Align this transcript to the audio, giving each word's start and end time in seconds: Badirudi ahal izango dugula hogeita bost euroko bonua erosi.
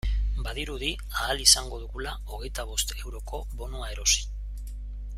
Badirudi 0.45 0.87
ahal 1.17 1.43
izango 1.43 1.79
dugula 1.83 2.15
hogeita 2.31 2.65
bost 2.73 2.97
euroko 2.97 3.43
bonua 3.61 3.95
erosi. 3.97 4.27